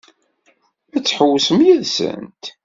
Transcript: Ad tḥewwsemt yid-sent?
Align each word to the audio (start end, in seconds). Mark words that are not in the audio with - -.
Ad 0.95 1.01
tḥewwsemt 1.03 1.65
yid-sent? 1.67 2.43